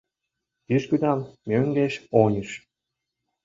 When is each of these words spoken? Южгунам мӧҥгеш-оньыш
Южгунам 0.75 1.19
мӧҥгеш-оньыш 1.47 2.49